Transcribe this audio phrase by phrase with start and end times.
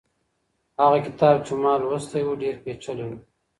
[0.81, 3.11] هغه کتاب چي ما لوستی و، ډېر پېچلی و.